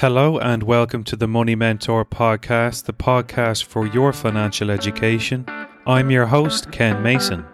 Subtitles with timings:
[0.00, 5.46] Hello and welcome to the Money Mentor podcast, the podcast for your financial education.
[5.86, 7.46] I'm your host, Ken Mason.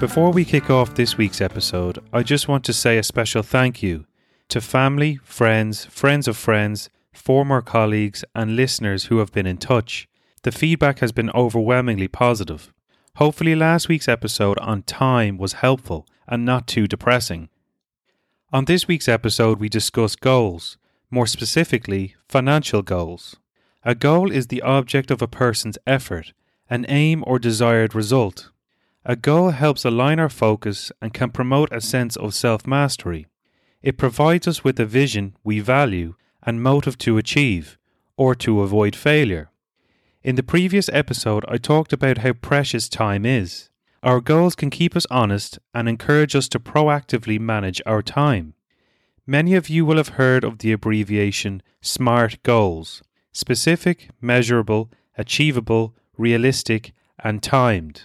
[0.00, 3.82] Before we kick off this week's episode, I just want to say a special thank
[3.82, 4.06] you
[4.48, 10.08] to family, friends, friends of friends, former colleagues, and listeners who have been in touch.
[10.42, 12.72] The feedback has been overwhelmingly positive.
[13.16, 17.48] Hopefully, last week's episode on time was helpful and not too depressing.
[18.52, 20.78] On this week's episode, we discuss goals,
[21.12, 23.36] more specifically, financial goals.
[23.84, 26.32] A goal is the object of a person's effort,
[26.68, 28.50] an aim or desired result.
[29.04, 33.28] A goal helps align our focus and can promote a sense of self mastery.
[33.80, 37.78] It provides us with a vision we value and motive to achieve,
[38.16, 39.51] or to avoid failure.
[40.24, 43.70] In the previous episode, I talked about how precious time is.
[44.04, 48.54] Our goals can keep us honest and encourage us to proactively manage our time.
[49.26, 56.92] Many of you will have heard of the abbreviation SMART goals specific, measurable, achievable, realistic,
[57.18, 58.02] and timed.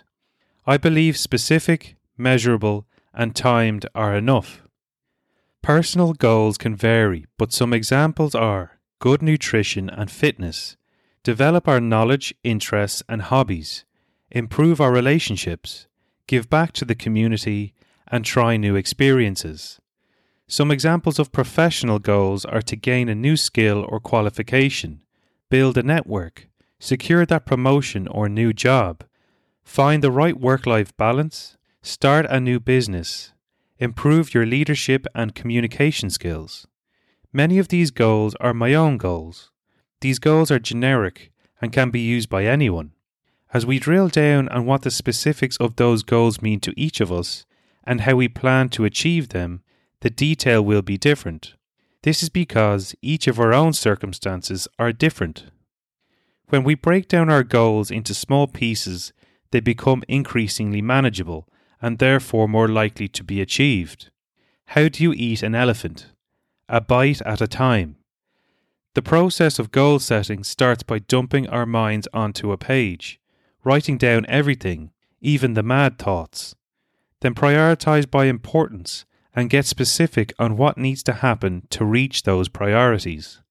[0.66, 4.64] I believe specific, measurable, and timed are enough.
[5.62, 10.78] Personal goals can vary, but some examples are good nutrition and fitness,
[11.28, 13.84] develop our knowledge, interests, and hobbies,
[14.32, 15.86] improve our relationships,
[16.26, 17.74] give back to the community,
[18.08, 19.78] and try new experiences.
[20.48, 25.02] Some examples of professional goals are to gain a new skill or qualification,
[25.50, 26.48] build a network,
[26.80, 29.04] secure that promotion or new job,
[29.66, 33.34] find the right work life balance, start a new business,
[33.80, 36.68] improve your leadership and communication skills.
[37.34, 39.52] Many of these goals are my own goals.
[40.02, 41.32] These goals are generic
[41.62, 42.92] and can be used by anyone.
[43.54, 47.12] As we drill down on what the specifics of those goals mean to each of
[47.12, 47.46] us
[47.84, 49.62] and how we plan to achieve them,
[50.02, 51.54] the detail will be different.
[52.04, 55.46] This is because each of our own circumstances are different.
[56.50, 59.12] When we break down our goals into small pieces,
[59.52, 61.48] they become increasingly manageable
[61.82, 64.10] and therefore more likely to be achieved.
[64.68, 66.08] How do you eat an elephant?
[66.70, 67.97] A bite at a time.
[68.98, 73.20] The process of goal setting starts by dumping our minds onto a page,
[73.64, 74.90] writing down everything,
[75.22, 76.56] even the mad thoughts.
[77.20, 82.50] Then prioritize by importance and get specific on what needs to happen to reach those
[82.50, 83.44] priorities.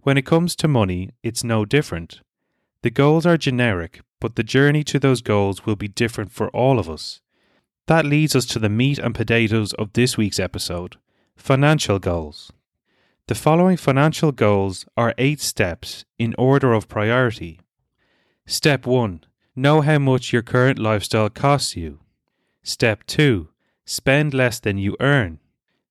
[0.00, 2.20] When it comes to money, it's no different.
[2.82, 6.78] The goals are generic, but the journey to those goals will be different for all
[6.78, 7.22] of us.
[7.86, 10.98] That leads us to the meat and potatoes of this week's episode
[11.34, 12.52] financial goals.
[13.30, 17.60] The following financial goals are eight steps in order of priority.
[18.44, 19.22] Step 1.
[19.54, 22.00] Know how much your current lifestyle costs you.
[22.64, 23.48] Step 2.
[23.84, 25.38] Spend less than you earn.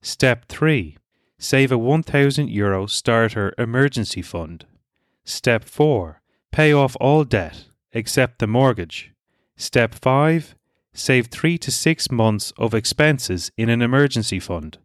[0.02, 0.98] Step 3.
[1.38, 4.66] Save a 1000 euro starter emergency fund.
[5.24, 6.22] Step 4.
[6.52, 9.14] Pay off all debt except the mortgage.
[9.56, 10.56] Step 5.
[10.94, 14.78] Save 3 to 6 months of expenses in an emergency fund.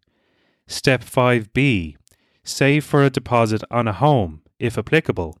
[0.67, 1.97] Step 5b
[2.47, 5.37] Save for a deposit on a home, if applicable.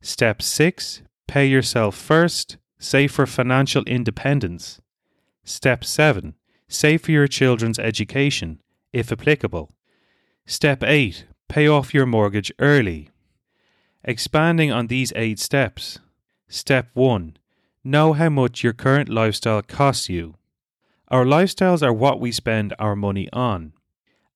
[0.00, 1.02] Step 6.
[1.26, 2.58] Pay yourself first.
[2.78, 4.80] Save for financial independence.
[5.42, 6.34] Step 7.
[6.68, 8.62] Save for your children's education,
[8.92, 9.72] if applicable.
[10.46, 11.26] Step 8.
[11.48, 13.10] Pay off your mortgage early.
[14.04, 15.98] Expanding on these eight steps.
[16.48, 17.36] Step 1.
[17.82, 20.36] Know how much your current lifestyle costs you.
[21.08, 23.73] Our lifestyles are what we spend our money on.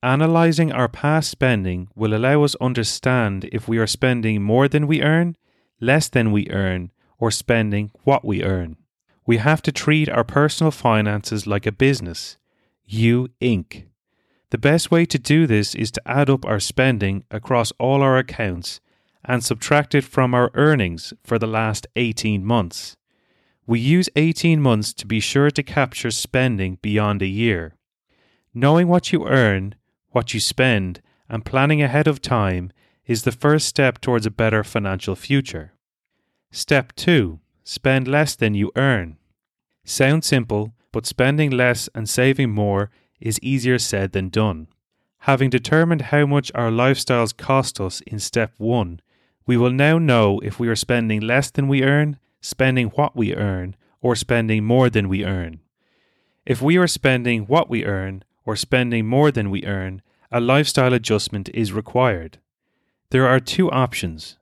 [0.03, 5.03] Analyzing our past spending will allow us understand if we are spending more than we
[5.03, 5.37] earn,
[5.81, 8.77] less than we earn, or spending what we earn.
[9.27, 12.37] We have to treat our personal finances like a business.
[12.85, 13.87] You Inc.
[14.51, 18.17] The best way to do this is to add up our spending across all our
[18.19, 18.81] accounts
[19.25, 22.97] and subtract it from our earnings for the last 18 months.
[23.67, 27.75] We use 18 months to be sure to capture spending beyond a year.
[28.55, 29.75] Knowing what you earn
[30.11, 32.73] what you spend, and planning ahead of time
[33.07, 35.73] is the first step towards a better financial future.
[36.51, 39.19] Step 2 Spend less than you earn.
[39.85, 42.91] Sounds simple, but spending less and saving more
[43.21, 44.69] is easier said than done.
[45.21, 49.01] Having determined how much our lifestyles cost us in step 1,
[49.47, 53.35] we will now know if we are spending less than we earn, spending what we
[53.35, 55.61] earn, or spending more than we earn.
[56.47, 60.01] If we are spending what we earn, or spending more than we earn,
[60.33, 62.39] a lifestyle adjustment is required.
[63.11, 64.39] There are two options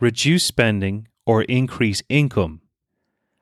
[0.00, 2.62] reduce spending or increase income.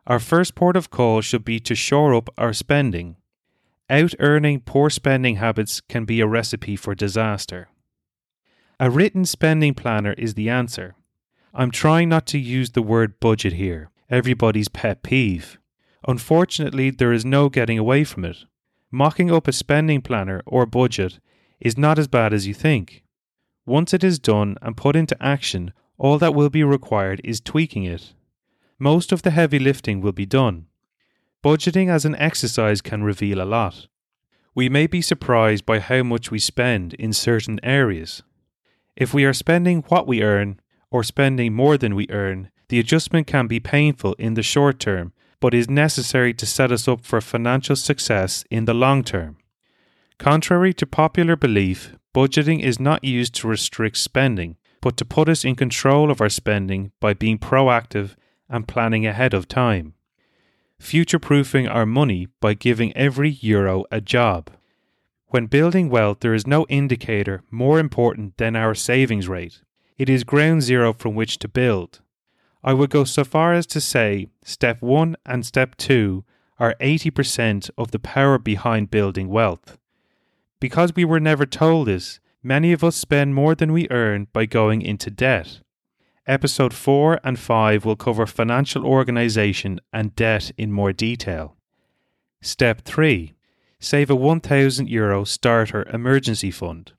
[0.08, 3.18] Our first port of call should be to shore up our spending.
[3.88, 7.68] Out earning poor spending habits can be a recipe for disaster.
[8.80, 10.96] A written spending planner is the answer.
[11.54, 15.60] I'm trying not to use the word budget here, everybody's pet peeve.
[16.08, 18.38] Unfortunately, there is no getting away from it.
[18.92, 21.20] Mocking up a spending planner or budget
[21.60, 23.04] is not as bad as you think.
[23.64, 27.84] Once it is done and put into action, all that will be required is tweaking
[27.84, 28.14] it.
[28.78, 30.66] Most of the heavy lifting will be done.
[31.44, 33.86] Budgeting as an exercise can reveal a lot.
[34.54, 38.22] We may be surprised by how much we spend in certain areas.
[38.96, 40.60] If we are spending what we earn
[40.90, 45.12] or spending more than we earn, the adjustment can be painful in the short term
[45.40, 49.38] but is necessary to set us up for financial success in the long term.
[50.18, 55.44] Contrary to popular belief, budgeting is not used to restrict spending, but to put us
[55.44, 58.14] in control of our spending by being proactive
[58.48, 59.94] and planning ahead of time.
[60.78, 64.50] Future proofing our money by giving every euro a job.
[65.28, 69.62] When building wealth, there is no indicator more important than our savings rate.
[69.96, 72.00] It is ground zero from which to build.
[72.62, 76.24] I would go so far as to say step one and step two
[76.58, 79.78] are 80% of the power behind building wealth.
[80.60, 84.44] Because we were never told this, many of us spend more than we earn by
[84.44, 85.60] going into debt.
[86.26, 91.56] Episode 4 and 5 will cover financial organization and debt in more detail.
[92.42, 93.34] Step 3
[93.82, 96.92] Save a 1000 euro starter emergency fund.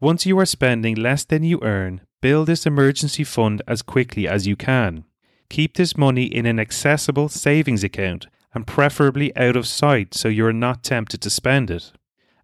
[0.00, 4.46] Once you are spending less than you earn, build this emergency fund as quickly as
[4.46, 5.04] you can.
[5.50, 10.46] Keep this money in an accessible savings account and preferably out of sight so you
[10.46, 11.92] are not tempted to spend it.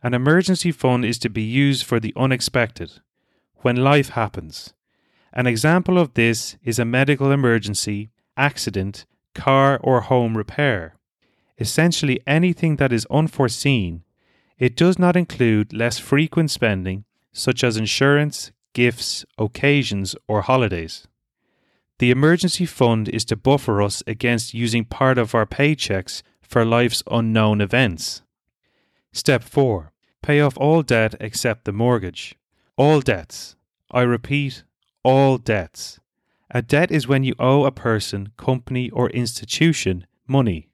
[0.03, 3.01] An emergency fund is to be used for the unexpected,
[3.63, 4.75] when life happens.
[5.33, 10.97] An example of this is a medical emergency, accident, car or home repair.
[11.59, 14.03] Essentially anything that is unforeseen.
[14.59, 21.06] It does not include less frequent spending, such as insurance, gifts, occasions, or holidays.
[21.99, 27.03] The emergency fund is to buffer us against using part of our paychecks for life's
[27.11, 28.23] unknown events.
[29.12, 29.93] Step 4.
[30.23, 32.37] Pay off all debt except the mortgage.
[32.76, 33.56] All debts.
[33.91, 34.62] I repeat,
[35.03, 35.99] all debts.
[36.50, 40.69] A debt is when you owe a person, company, or institution money.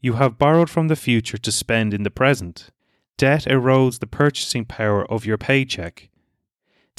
[0.00, 2.70] You have borrowed from the future to spend in the present.
[3.16, 6.09] Debt erodes the purchasing power of your paycheck.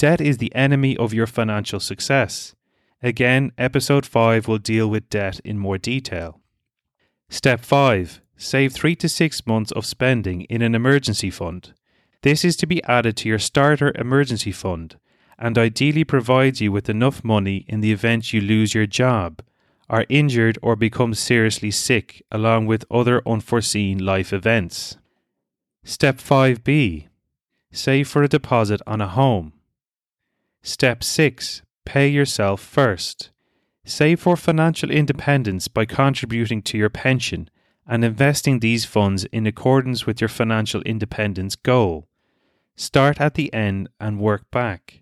[0.02, 2.56] Debt is the enemy of your financial success.
[3.04, 6.40] Again, episode 5 will deal with debt in more detail.
[7.30, 11.72] Step 5 Save 3 to 6 months of spending in an emergency fund.
[12.22, 14.96] This is to be added to your starter emergency fund
[15.38, 19.40] and ideally provides you with enough money in the event you lose your job,
[19.88, 24.96] are injured, or become seriously sick, along with other unforeseen life events.
[25.84, 27.06] Step 5b
[27.70, 29.52] Save for a deposit on a home.
[30.64, 31.62] Step 6.
[31.84, 33.30] Pay yourself first.
[33.84, 37.50] Save for financial independence by contributing to your pension
[37.84, 42.06] and investing these funds in accordance with your financial independence goal.
[42.76, 45.00] Start at the end and work back.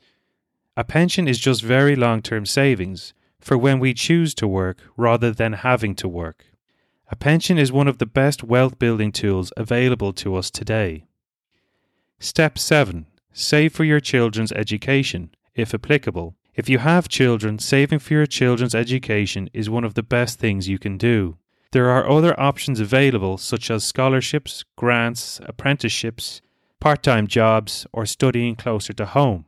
[0.79, 5.31] A pension is just very long term savings for when we choose to work rather
[5.31, 6.47] than having to work.
[7.11, 11.05] A pension is one of the best wealth building tools available to us today.
[12.19, 13.05] Step 7.
[13.35, 16.35] Save for your children's education if applicable.
[16.55, 20.69] If you have children, saving for your children's education is one of the best things
[20.69, 21.37] you can do.
[21.73, 26.41] There are other options available, such as scholarships, grants, apprenticeships,
[26.81, 29.45] part time jobs, or studying closer to home.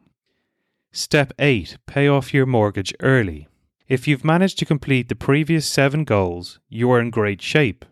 [0.92, 3.48] Step 8 Pay off your mortgage early.
[3.88, 7.84] If you've managed to complete the previous seven goals, you are in great shape.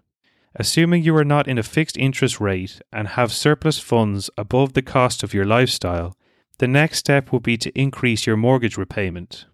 [0.54, 4.82] Assuming you are not in a fixed interest rate and have surplus funds above the
[4.82, 6.16] cost of your lifestyle,
[6.60, 9.46] the next step would be to increase your mortgage repayment.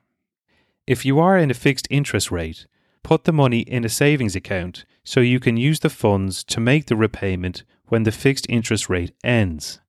[0.88, 2.66] If you are in a fixed interest rate,
[3.04, 6.86] put the money in a savings account so you can use the funds to make
[6.86, 9.80] the repayment when the fixed interest rate ends.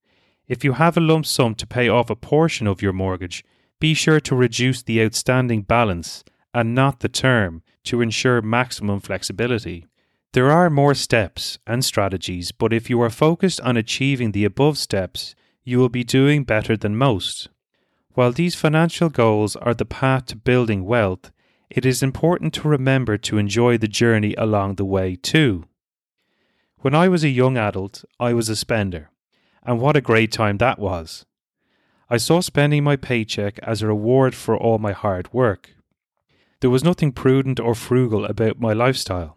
[0.47, 3.43] If you have a lump sum to pay off a portion of your mortgage,
[3.79, 9.87] be sure to reduce the outstanding balance and not the term to ensure maximum flexibility.
[10.33, 14.77] There are more steps and strategies, but if you are focused on achieving the above
[14.77, 15.33] steps,
[15.67, 17.49] you will be doing better than most.
[18.13, 21.29] While these financial goals are the path to building wealth,
[21.69, 25.65] it is important to remember to enjoy the journey along the way too.
[26.77, 29.09] When I was a young adult, I was a spender,
[29.61, 31.25] and what a great time that was.
[32.09, 35.71] I saw spending my paycheck as a reward for all my hard work.
[36.61, 39.35] There was nothing prudent or frugal about my lifestyle.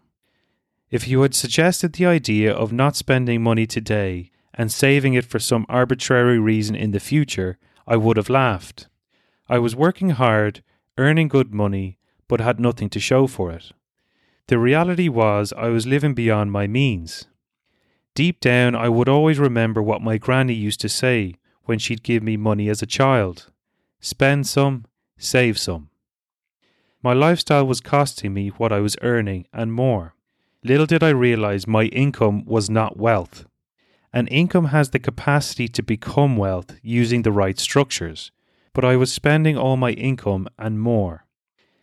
[0.92, 5.38] If you had suggested the idea of not spending money today and saving it for
[5.38, 8.88] some arbitrary reason in the future, I would have laughed.
[9.49, 10.62] I was working hard,
[10.99, 13.73] earning good money, but had nothing to show for it.
[14.47, 17.26] The reality was I was living beyond my means.
[18.14, 22.23] Deep down, I would always remember what my granny used to say when she'd give
[22.23, 23.47] me money as a child
[24.00, 24.87] spend some,
[25.19, 25.90] save some.
[27.02, 30.14] My lifestyle was costing me what I was earning and more.
[30.64, 33.47] Little did I realize my income was not wealth.
[34.12, 38.33] An income has the capacity to become wealth using the right structures,
[38.73, 41.26] but I was spending all my income and more.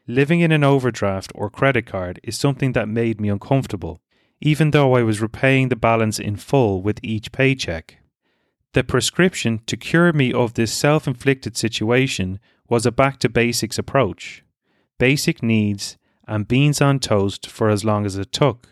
[0.07, 4.01] Living in an overdraft or credit card is something that made me uncomfortable,
[4.41, 7.97] even though I was repaying the balance in full with each paycheck.
[8.73, 13.77] The prescription to cure me of this self inflicted situation was a back to basics
[13.77, 14.43] approach
[14.97, 18.67] basic needs and beans on toast for as long as it took.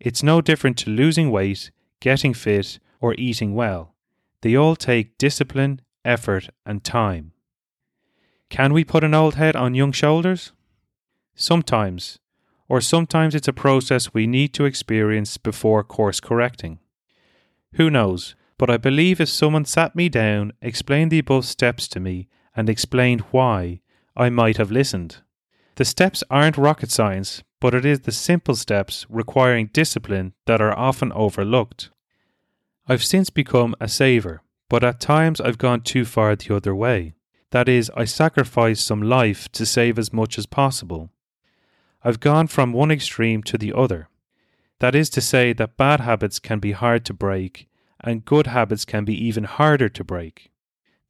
[0.00, 1.70] It's no different to losing weight,
[2.02, 3.94] getting fit, or eating well.
[4.42, 7.32] They all take discipline, effort, and time.
[8.50, 10.52] Can we put an old head on young shoulders?
[11.36, 12.18] Sometimes,
[12.68, 16.80] or sometimes it's a process we need to experience before course correcting.
[17.74, 22.00] Who knows, but I believe if someone sat me down, explained the above steps to
[22.00, 23.80] me, and explained why,
[24.16, 25.18] I might have listened.
[25.76, 30.76] The steps aren't rocket science, but it is the simple steps requiring discipline that are
[30.76, 31.91] often overlooked.
[32.88, 37.14] I've since become a saver, but at times I've gone too far the other way.
[37.50, 41.10] That is, I sacrifice some life to save as much as possible.
[42.02, 44.08] I've gone from one extreme to the other.
[44.80, 47.68] That is to say, that bad habits can be hard to break,
[48.00, 50.50] and good habits can be even harder to break.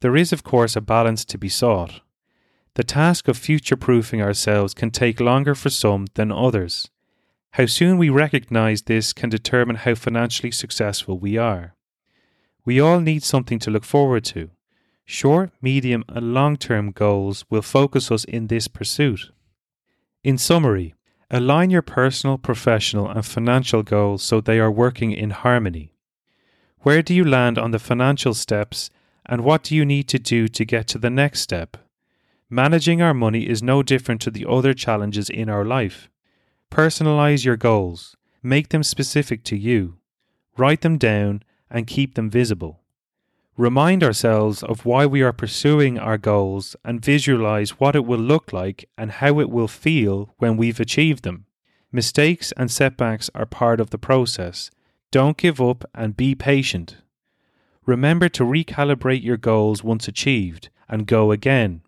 [0.01, 2.01] There is, of course, a balance to be sought.
[2.75, 6.89] The task of future proofing ourselves can take longer for some than others.
[7.53, 11.75] How soon we recognize this can determine how financially successful we are.
[12.65, 14.49] We all need something to look forward to.
[15.05, 19.29] Short, medium, and long term goals will focus us in this pursuit.
[20.23, 20.95] In summary,
[21.29, 25.93] align your personal, professional, and financial goals so they are working in harmony.
[26.79, 28.89] Where do you land on the financial steps,
[29.27, 31.77] and what do you need to do to get to the next step?
[32.49, 36.09] Managing our money is no different to the other challenges in our life.
[36.73, 39.99] Personalize your goals, make them specific to you,
[40.57, 42.81] write them down, and keep them visible.
[43.55, 48.51] Remind ourselves of why we are pursuing our goals and visualize what it will look
[48.51, 51.45] like and how it will feel when we've achieved them.
[51.91, 54.71] Mistakes and setbacks are part of the process.
[55.11, 56.97] Don't give up and be patient.
[57.85, 61.83] Remember to recalibrate your goals once achieved and go again.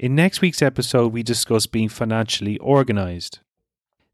[0.00, 3.38] In next week's episode, we discuss being financially organized.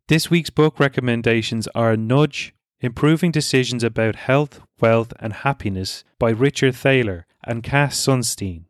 [0.09, 6.77] This week's book recommendations are Nudge Improving Decisions About Health, Wealth, and Happiness by Richard
[6.77, 8.67] Thaler and Cass Sunstein.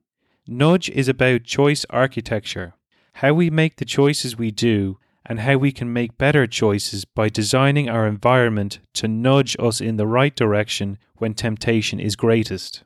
[0.47, 2.73] Nudge is about choice architecture,
[3.17, 7.29] how we make the choices we do, and how we can make better choices by
[7.29, 12.83] designing our environment to nudge us in the right direction when temptation is greatest.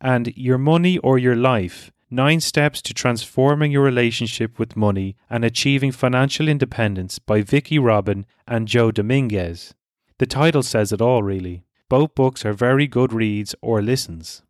[0.00, 5.44] And Your Money or Your Life Nine Steps to Transforming Your Relationship with Money and
[5.44, 9.74] Achieving Financial Independence by Vicki Robin and Joe Dominguez.
[10.18, 11.62] The title says it all, really.
[11.88, 14.42] Both books are very good reads or listens.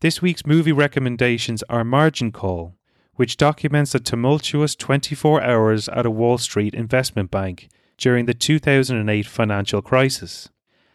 [0.00, 2.74] This week's movie recommendations are Margin Call,
[3.14, 9.24] which documents the tumultuous 24 hours at a Wall Street investment bank during the 2008
[9.24, 10.48] financial crisis,